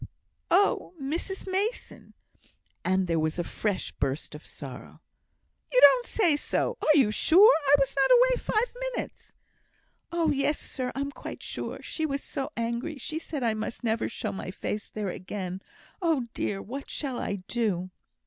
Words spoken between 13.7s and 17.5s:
never show my face there again. Oh, dear! what shall I